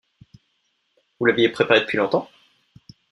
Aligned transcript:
Vous 1.19 1.27
l’aviez 1.27 1.49
préparé 1.49 1.81
depuis 1.81 1.99
longtemps? 1.99 2.27